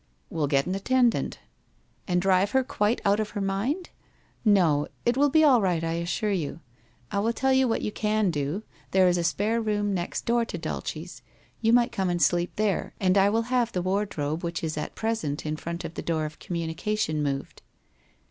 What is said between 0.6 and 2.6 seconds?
an attendant.'' And drive